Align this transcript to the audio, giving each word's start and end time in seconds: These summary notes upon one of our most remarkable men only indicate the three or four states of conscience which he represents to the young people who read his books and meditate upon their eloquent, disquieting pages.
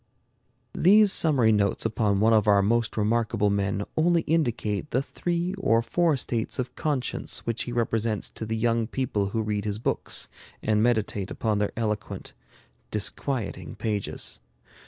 These 0.73 1.11
summary 1.13 1.51
notes 1.51 1.85
upon 1.85 2.21
one 2.21 2.33
of 2.33 2.47
our 2.47 2.63
most 2.63 2.97
remarkable 2.97 3.51
men 3.51 3.83
only 3.95 4.21
indicate 4.23 4.89
the 4.89 5.03
three 5.03 5.53
or 5.59 5.83
four 5.83 6.17
states 6.17 6.57
of 6.57 6.73
conscience 6.75 7.45
which 7.45 7.65
he 7.65 7.71
represents 7.71 8.31
to 8.31 8.47
the 8.47 8.57
young 8.57 8.87
people 8.87 9.27
who 9.27 9.43
read 9.43 9.63
his 9.63 9.77
books 9.77 10.27
and 10.63 10.81
meditate 10.81 11.29
upon 11.29 11.59
their 11.59 11.71
eloquent, 11.77 12.33
disquieting 12.89 13.75
pages. 13.75 14.39